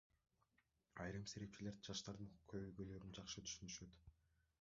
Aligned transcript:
Айрым 1.03 1.27
серепчилер 1.31 1.77
жаштардын 1.89 2.31
көйгөйлөрүн 2.53 3.13
жакшы 3.19 3.45
түшүнүшөт. 3.49 4.01